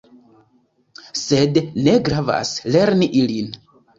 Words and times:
Sed 1.23 1.59
ne 1.87 1.95
gravas 2.09 2.53
lerni 2.77 3.13
ilin. 3.23 3.55